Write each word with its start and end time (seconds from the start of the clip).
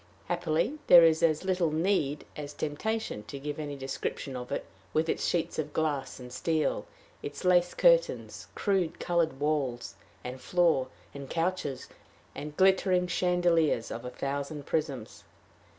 Happily 0.25 0.79
there 0.87 1.03
is 1.03 1.21
as 1.21 1.43
little 1.45 1.69
need 1.69 2.25
as 2.35 2.53
temptation 2.53 3.21
to 3.25 3.37
give 3.37 3.59
any 3.59 3.75
description 3.75 4.35
of 4.35 4.51
it, 4.51 4.65
with 4.93 5.07
its 5.07 5.27
sheets 5.27 5.59
of 5.59 5.73
glass 5.73 6.19
and 6.19 6.33
steel, 6.33 6.87
its 7.21 7.45
lace 7.45 7.75
curtains, 7.75 8.47
crude 8.55 8.99
colored 8.99 9.39
walls 9.39 9.93
and 10.23 10.41
floor 10.41 10.87
and 11.13 11.29
couches, 11.29 11.87
and 12.33 12.57
glittering 12.57 13.05
chandeliers 13.05 13.91
of 13.91 14.03
a 14.03 14.09
thousand 14.09 14.65
prisms. 14.65 15.23